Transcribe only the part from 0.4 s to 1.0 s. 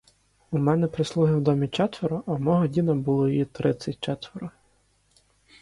У мене